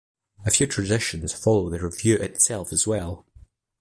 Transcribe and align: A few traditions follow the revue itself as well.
A 0.47 0.49
few 0.49 0.65
traditions 0.65 1.31
follow 1.31 1.69
the 1.69 1.77
revue 1.77 2.15
itself 2.17 2.73
as 2.73 2.87
well. 2.87 3.27